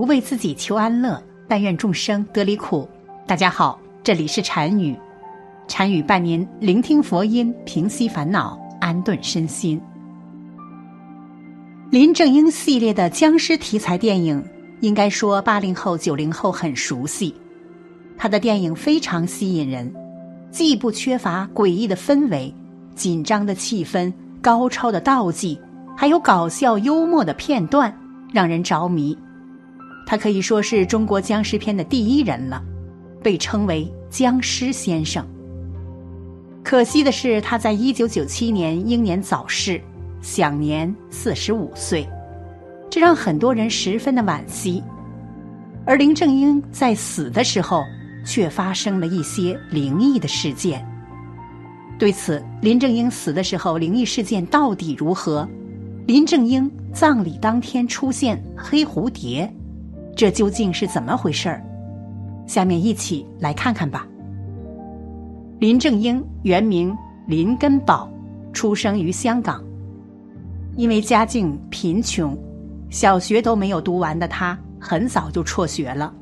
[0.00, 2.88] 不为自己求安乐，但愿众生得离苦。
[3.26, 4.98] 大家好，这里是禅语，
[5.68, 9.78] 禅语伴您聆听佛音，平息烦恼，安顿身心。
[11.90, 14.42] 林正英系列的僵尸题材电影，
[14.80, 17.34] 应该说八零后、九零后很熟悉。
[18.16, 19.94] 他的电影非常吸引人，
[20.50, 22.50] 既不缺乏诡异的氛围、
[22.94, 24.10] 紧张的气氛、
[24.40, 25.60] 高超的道技，
[25.94, 27.94] 还有搞笑幽默的片段，
[28.32, 29.14] 让人着迷。
[30.10, 32.60] 他可以说是中国僵尸片的第一人了，
[33.22, 35.24] 被称为“僵尸先生”。
[36.64, 39.80] 可惜的是，他在一九九七年英年早逝，
[40.20, 42.08] 享年四十五岁，
[42.90, 44.82] 这让很多人十分的惋惜。
[45.86, 47.84] 而林正英在死的时候，
[48.26, 50.84] 却发生了一些灵异的事件。
[52.00, 55.48] 对此，林正英死的时候灵异事件到底如何？
[56.08, 59.48] 林正英葬礼当天出现黑蝴蝶。
[60.16, 61.64] 这究竟是怎么回事儿？
[62.46, 64.06] 下面一起来看看吧。
[65.60, 68.10] 林正英原名林根宝，
[68.52, 69.62] 出生于香港。
[70.76, 72.36] 因为家境贫穷，
[72.90, 76.12] 小学都没有读完的他，很早就辍学了。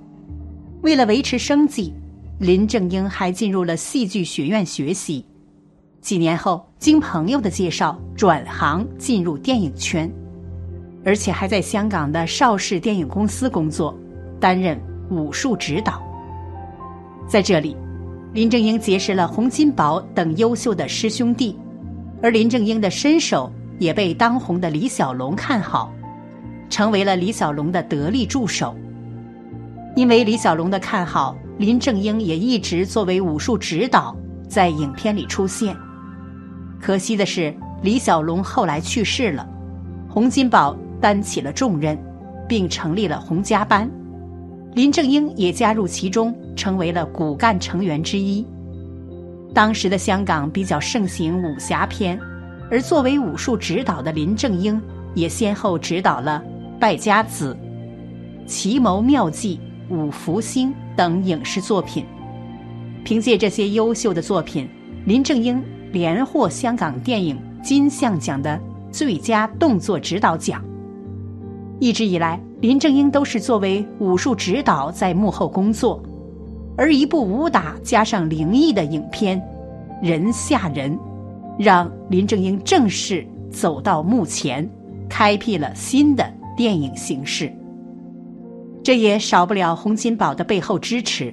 [0.82, 1.94] 为了维持生计，
[2.38, 5.24] 林正英还进入了戏剧学院学习。
[6.00, 10.10] 几年后，经朋友的介绍，转行进入电影圈。
[11.04, 13.98] 而且还在香港的邵氏电影公司工作，
[14.38, 14.78] 担任
[15.10, 16.02] 武术指导。
[17.26, 17.76] 在这里，
[18.32, 21.58] 林正英结识了洪金宝等优秀的师兄弟，
[22.22, 25.92] 而林正英的身手也被当红的李小龙看好，
[26.68, 28.74] 成为了李小龙的得力助手。
[29.96, 34.16] 因为李小龙的看好，林正英也一直作为武术指导
[34.48, 35.76] 在影片里出现。
[36.80, 39.48] 可惜的是，李小龙后来去世了，
[40.08, 40.76] 洪金宝。
[41.00, 41.98] 担起了重任，
[42.48, 43.90] 并成立了洪家班，
[44.74, 48.44] 林正英也加入其中，成为了骨干成员之一。
[49.54, 52.18] 当时的香港比较盛行武侠片，
[52.70, 54.80] 而作为武术指导的林正英
[55.14, 56.42] 也先后指导了
[56.78, 57.56] 《败家子》
[58.46, 59.58] 《奇谋妙计》
[59.96, 62.04] 《五福星》等影视作品。
[63.04, 64.68] 凭借这些优秀的作品，
[65.06, 68.60] 林正英连获香港电影金像奖的
[68.92, 70.62] 最佳动作指导奖。
[71.80, 76.02] 一直以来，林正英都是作为武术指导在幕后工作，
[76.76, 79.40] 而一部武打加上灵异的影片
[80.06, 80.96] 《人吓人》，
[81.58, 84.68] 让林正英正式走到幕前，
[85.08, 87.52] 开辟了新的电影形式。
[88.82, 91.32] 这也少不了洪金宝的背后支持，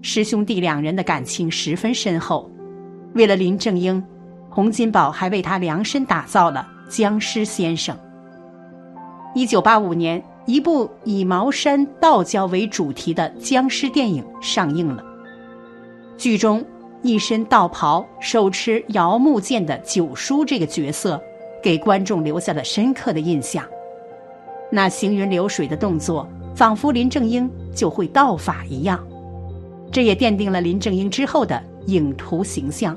[0.00, 2.50] 师兄弟两人的感情十分深厚。
[3.14, 4.02] 为了林正英，
[4.48, 7.94] 洪金宝还为他量身打造了《僵尸先生》。
[9.34, 15.04] 一九八五年，一部以茅山道教为主题的僵尸电影上映了。
[16.16, 16.64] 剧中
[17.02, 21.20] 一身道袍、手持摇木剑的九叔这个角色，
[21.60, 23.64] 给观众留下了深刻的印象。
[24.70, 29.04] 那行云流水的动作，仿佛林正英就会道法一样，
[29.90, 32.96] 这也奠定了林正英之后的影图形象。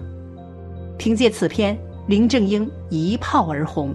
[1.00, 3.92] 凭借此片，林正英一炮而红。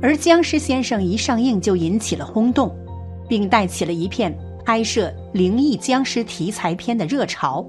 [0.00, 2.72] 而《僵尸先生》一上映就引起了轰动，
[3.28, 7.66] 并带起了一片拍摄灵异僵尸题材片的热潮。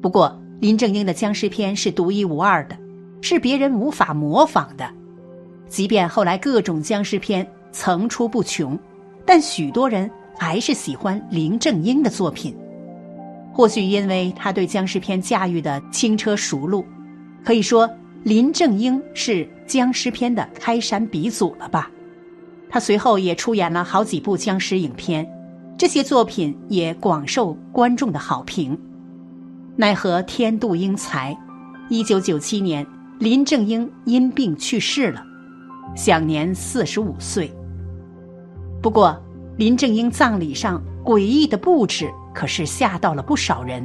[0.00, 2.76] 不过，林正英的僵尸片是独一无二的，
[3.20, 4.88] 是别人无法模仿的。
[5.66, 8.78] 即便后来各种僵尸片层出不穷，
[9.26, 12.56] 但许多人还是喜欢林正英的作品。
[13.52, 16.84] 或许因为他对僵尸片驾驭的轻车熟路，
[17.44, 17.90] 可以说。
[18.24, 21.90] 林正英是僵尸片的开山鼻祖了吧？
[22.70, 25.28] 他随后也出演了好几部僵尸影片，
[25.76, 28.78] 这些作品也广受观众的好评。
[29.74, 31.36] 奈何天妒英才，
[31.88, 32.86] 一九九七年
[33.18, 35.20] 林正英因病去世了，
[35.96, 37.52] 享年四十五岁。
[38.80, 39.20] 不过，
[39.56, 43.84] 林正英葬礼上诡异的布置可是吓到了不少人。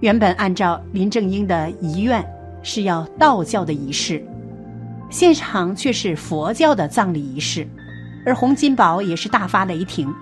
[0.00, 2.26] 原本按照林正英的遗愿。
[2.62, 4.24] 是要道教的仪式，
[5.10, 7.68] 现场却是佛教的葬礼仪式，
[8.24, 10.12] 而洪金宝也是大发雷霆，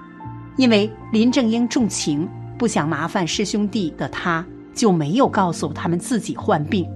[0.56, 2.28] 因为林正英重情，
[2.58, 4.44] 不想麻烦师兄弟的他，
[4.74, 6.88] 就没有告诉他们自己患病，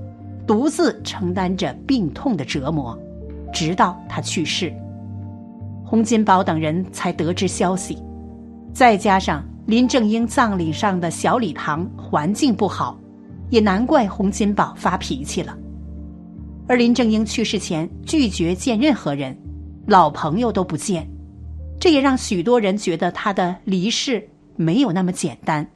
[0.47, 2.99] 独自承担着病痛的折磨，
[3.53, 4.73] 直到他去世。
[5.85, 7.99] 洪金宝等人才得知消息，
[8.73, 12.99] 再加上林正英葬礼上的小礼堂环境不好，
[13.51, 15.57] 也难怪洪金宝发脾气了。
[16.67, 19.37] 而林正英去世前拒绝见任何人，
[19.87, 21.09] 老朋友都不见，
[21.79, 24.27] 这也让许多人觉得他的离世
[24.57, 25.67] 没有那么简单，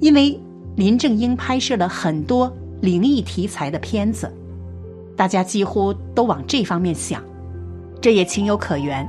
[0.00, 0.40] 因为
[0.76, 4.32] 林正英拍摄了很多灵异题材的片子，
[5.16, 7.22] 大家几乎都往这方面想，
[8.00, 9.08] 这也情有可原。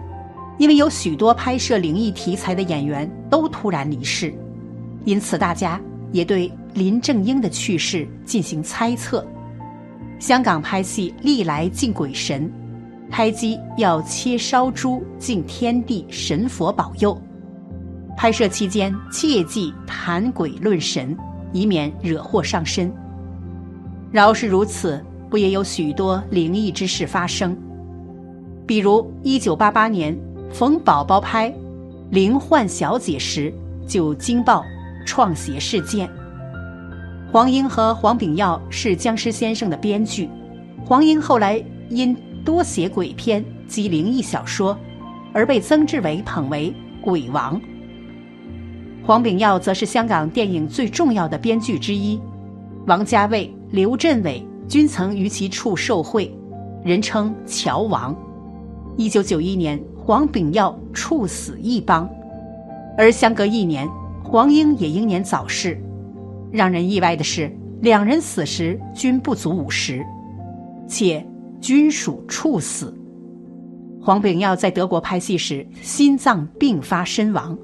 [0.58, 4.34] 因为有许多拍摄灵异题材的演员都突然离世，
[5.04, 5.80] 因此大家
[6.14, 9.26] 也对林正英的去世进行猜测。
[10.20, 12.52] 香港拍戏历来敬鬼神，
[13.10, 17.20] 拍机要切烧猪敬天地神佛保佑，
[18.16, 21.18] 拍摄期间切忌谈鬼论神，
[21.52, 22.94] 以免惹祸上身。
[24.12, 27.58] 饶是如此，不也有许多灵异之事发生？
[28.68, 30.16] 比如一九八八年。
[30.52, 31.52] 冯宝宝拍
[32.12, 33.54] 《灵幻小姐》时，
[33.86, 34.64] 就惊爆
[35.06, 36.10] 创邪事件。
[37.36, 40.30] 黄英和黄炳耀是僵尸先生的编剧，
[40.86, 42.16] 黄英后来因
[42.46, 44.78] 多写鬼片及灵异小说，
[45.34, 47.62] 而被曾志伟捧为鬼王。
[49.04, 52.18] 黄炳耀则是香港电影最重要的编剧之一，
[52.88, 56.34] 王家卫、刘镇伟均曾于其处受贿，
[56.86, 58.16] 人称“乔王”。
[58.96, 59.78] 一九九一年。
[59.98, 62.10] 黄炳耀处死一帮，
[62.98, 63.90] 而相隔一年，
[64.24, 65.78] 黄英也英年早逝。
[66.52, 67.52] 让人意外的是，
[67.82, 70.06] 两人死时均不足五十，
[70.88, 71.26] 且
[71.60, 72.94] 均属猝死。
[74.02, 77.58] 黄炳耀在德国拍戏时心脏病发身亡，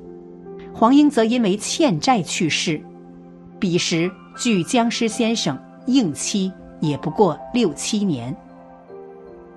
[0.73, 2.81] 黄英则因为欠债去世。
[3.59, 8.35] 彼时距僵尸先生应期也不过六七年。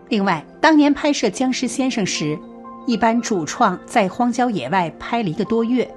[0.08, 2.38] 另外，当年拍摄僵尸先生时。
[2.86, 5.90] 一般主创在荒郊野外拍了一个多月，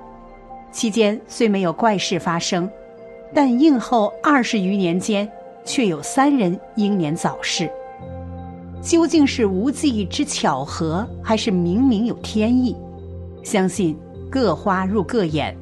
[0.72, 2.72] 期间虽没有怪事发生，
[3.34, 5.30] 但应后二十余年间，
[5.66, 7.70] 却有三人英年早逝。
[8.82, 12.76] 究竟是无迹之巧合，还是明明有天意？
[13.44, 13.98] 相信
[14.30, 15.56] 各花入各眼，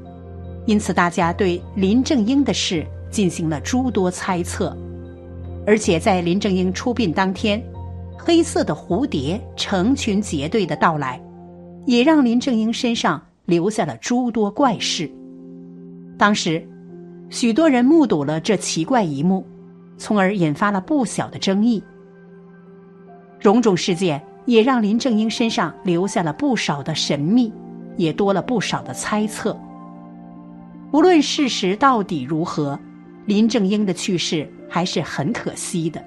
[0.65, 4.75] 因此大家对林正英的事进行了诸多猜测。
[5.65, 7.63] 而且在林正英出殡当天。
[8.17, 11.21] 黑色的蝴蝶成群结队的到来，
[11.85, 15.11] 也让林正英身上留下了诸多怪事。
[16.17, 16.67] 当时，
[17.29, 19.45] 许多人目睹了这奇怪一幕，
[19.97, 21.83] 从而引发了不小的争议。
[23.39, 27.51] 种种事件也让林正英身上留下了不少的神秘，
[27.97, 29.57] 也多了不少的猜测。
[30.91, 32.79] 无论事实到底如何，
[33.25, 36.01] 林正英的去世还是很可惜的。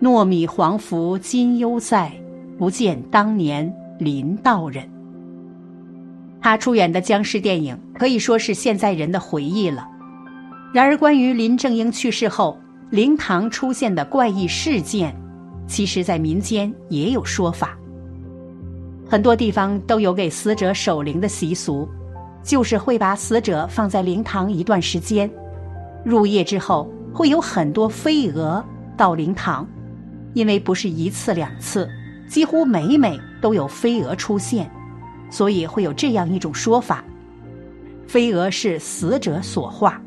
[0.00, 2.12] 糯米黄符今犹在，
[2.58, 4.88] 不见当年林道人。
[6.40, 9.86] 他出演的僵尸电影可以说是现在人的回忆了。
[10.72, 12.56] 然而，关于林正英去世后
[12.90, 15.14] 灵堂出现的怪异事件，
[15.66, 17.76] 其实在民间也有说法。
[19.08, 21.88] 很多地方都有给死者守灵的习俗，
[22.44, 25.28] 就是会把死者放在灵堂一段时间，
[26.04, 28.64] 入夜之后会有很多飞蛾
[28.96, 29.66] 到灵堂。
[30.34, 31.90] 因为不是一次两次，
[32.28, 34.70] 几乎每每都有飞蛾出现，
[35.28, 37.04] 所以会有这样一种说法：
[38.06, 40.00] 飞蛾是死者所化。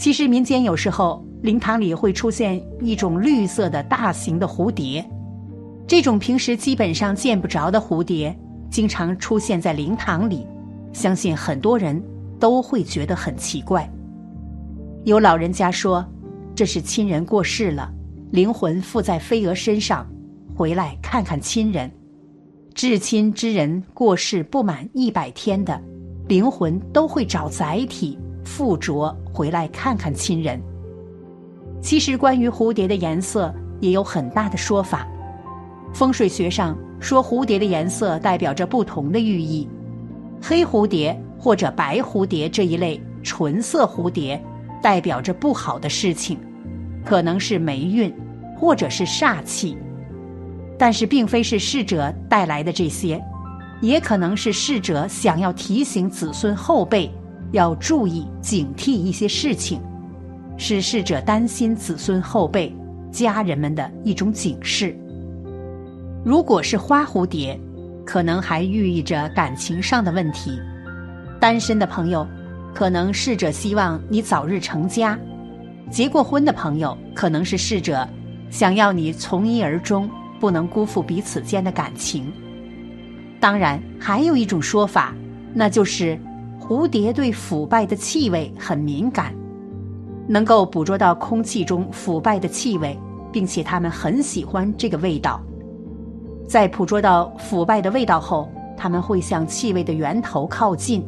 [0.00, 5.04] 其实民间有时候灵堂里会出现一种绿色的大型的蝴蝶，
[5.86, 8.34] 这种平时基本上见不着的蝴蝶，
[8.70, 10.46] 经常出现在灵堂里，
[10.94, 12.02] 相信很多人
[12.38, 13.86] 都会觉得很奇怪。
[15.04, 16.02] 有老人家说，
[16.54, 17.92] 这是亲人过世了。
[18.30, 20.06] 灵魂附在飞蛾身上，
[20.56, 21.90] 回来看看亲人。
[22.72, 25.78] 至亲之人过世不满一百天的，
[26.26, 30.60] 灵魂都会找载体附着回来看看亲人。
[31.80, 35.06] 其实，关于蝴蝶的颜色也有很大的说法。
[35.92, 39.68] 风水学上说，蝴蝶的颜色代表着不同的寓意。
[40.42, 44.42] 黑蝴蝶或者白蝴蝶这一类纯色蝴蝶，
[44.82, 46.38] 代表着不好的事情。
[47.04, 48.14] 可能是霉运，
[48.58, 49.76] 或者是煞气，
[50.78, 53.22] 但是并非是逝者带来的这些，
[53.80, 57.10] 也可能是逝者想要提醒子孙后辈
[57.52, 59.80] 要注意警惕一些事情，
[60.56, 62.74] 是逝者担心子孙后辈、
[63.10, 64.96] 家人们的一种警示。
[66.24, 67.58] 如果是花蝴蝶，
[68.04, 70.58] 可能还寓意着感情上的问题。
[71.40, 72.26] 单身的朋友，
[72.74, 75.16] 可能逝者希望你早日成家；
[75.90, 78.06] 结过婚的朋友，可能是逝者
[78.50, 82.30] 想要你从一而终，不能辜负彼此间的感情。
[83.40, 85.14] 当然，还有一种说法，
[85.54, 86.18] 那就是
[86.70, 89.34] 蝴蝶对腐败的气味很敏感。
[90.28, 92.96] 能够捕捉到空气中腐败的气味，
[93.32, 95.42] 并且它们很喜欢这个味道。
[96.46, 101.04] 在捕捉到腐败的味道后，它们会向气味的源头靠近，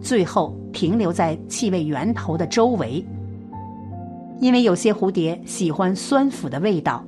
[0.00, 3.06] 最后停留在气味源头的周围。
[4.40, 7.04] 因为有些蝴蝶喜欢酸腐的味道，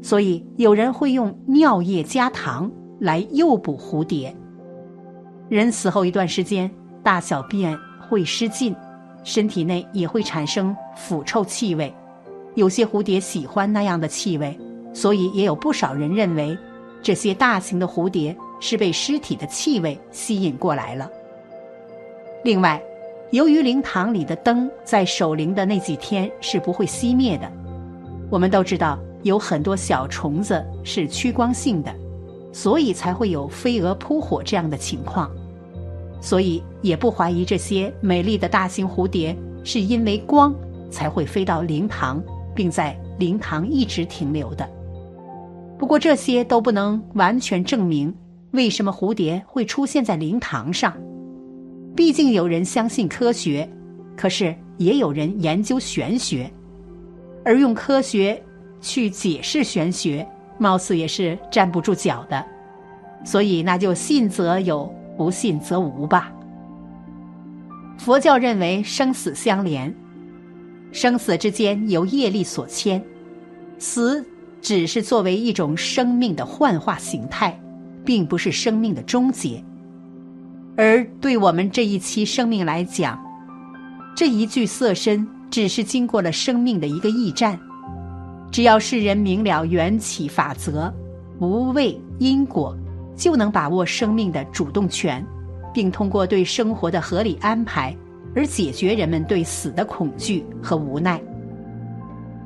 [0.00, 4.32] 所以有人会用尿液加糖来诱捕蝴蝶。
[5.48, 6.70] 人死后一段时间，
[7.04, 8.74] 大小便会失禁。
[9.22, 11.90] 身体内也会产生腐臭气味，
[12.56, 14.54] 有些蝴蝶喜欢那样的气味，
[14.92, 16.54] 所以也有不少人认为，
[17.02, 21.10] 这些大型的蝴蝶是被尸体的气味吸引过来了。
[22.44, 22.78] 另外，
[23.30, 27.50] 由于灵堂里的灯在守灵的那几天是不会熄灭的，
[28.28, 31.90] 我们都知道有很多小虫子是趋光性的，
[32.52, 35.30] 所以才会有飞蛾扑火这样的情况。
[36.24, 40.54] 所以也不怀疑这些美丽的大型蝴蝶是因为光
[40.90, 42.22] 才会飞到灵堂，
[42.54, 44.66] 并在灵堂一直停留的。
[45.78, 48.12] 不过这些都不能完全证明
[48.52, 50.96] 为什么蝴蝶会出现在灵堂上。
[51.94, 53.68] 毕竟有人相信科学，
[54.16, 56.50] 可是也有人研究玄学，
[57.44, 58.42] 而用科学
[58.80, 60.26] 去解释玄学，
[60.56, 62.42] 貌似也是站不住脚的。
[63.26, 64.90] 所以那就信则有。
[65.16, 66.32] 不信则无吧。
[67.98, 69.94] 佛教认为生死相连，
[70.92, 73.02] 生死之间由业力所牵，
[73.78, 74.24] 死
[74.60, 77.58] 只是作为一种生命的幻化形态，
[78.04, 79.62] 并不是生命的终结。
[80.76, 83.18] 而对我们这一期生命来讲，
[84.16, 87.58] 这一具色身只是经过了生命的一个驿站。
[88.50, 90.92] 只要世人明了缘起法则，
[91.38, 92.76] 不畏因果。
[93.16, 95.24] 就能把握生命的主动权，
[95.72, 97.96] 并通过对生活的合理安排
[98.34, 101.20] 而解决人们对死的恐惧和无奈。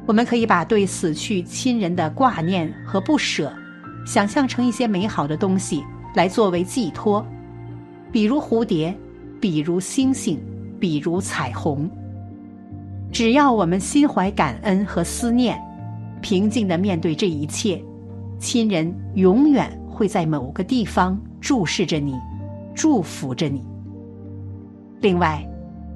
[0.06, 3.52] 我们可以把对死去亲人的挂念和不舍，
[4.06, 5.84] 想象成一些美好的东西
[6.14, 7.26] 来作为寄托，
[8.10, 8.96] 比如蝴蝶，
[9.40, 10.40] 比如星星，
[10.80, 11.90] 比如彩虹。
[13.12, 15.58] 只要我们心怀感恩和思念，
[16.20, 17.82] 平静的面对这一切，
[18.38, 19.70] 亲人永远。
[19.98, 22.14] 会在某个地方注视着你，
[22.72, 23.60] 祝福着你。
[25.00, 25.44] 另外，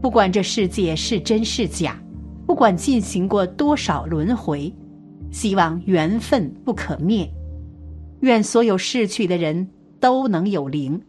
[0.01, 1.97] 不管这世界是真是假，
[2.45, 4.75] 不管进行过多少轮回，
[5.31, 7.33] 希望缘分不可灭。
[8.23, 9.65] 愿所有逝去的人
[10.01, 11.01] 都能有灵，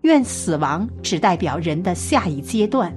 [0.00, 2.90] 愿死亡只代表人的下一阶段，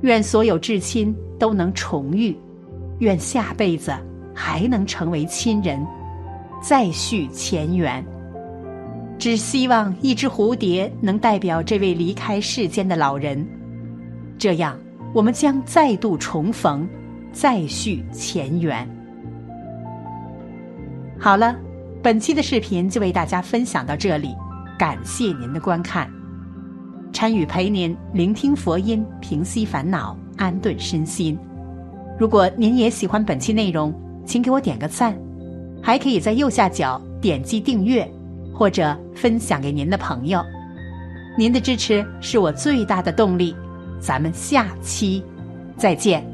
[0.00, 2.36] 愿所有至亲都能重遇，
[2.98, 3.92] 愿下辈子
[4.34, 5.80] 还能成为亲人，
[6.60, 8.04] 再续前缘。
[9.22, 13.46] 只希望一只蝴蝶能代表这位离开世间的老人，
[14.36, 14.76] 这样
[15.14, 16.88] 我们将再度重逢，
[17.30, 18.84] 再续前缘。
[21.20, 21.56] 好了，
[22.02, 24.34] 本期的视频就为大家分享到这里，
[24.76, 26.10] 感谢您的观看。
[27.12, 31.38] 参与陪您聆听佛音，平息烦恼，安顿身心。
[32.18, 33.94] 如果您也喜欢本期内容，
[34.26, 35.16] 请给我点个赞，
[35.80, 38.04] 还可以在右下角点击订阅。
[38.52, 40.44] 或者分享给您的朋友，
[41.36, 43.56] 您的支持是我最大的动力。
[44.00, 45.24] 咱们下期
[45.76, 46.31] 再见。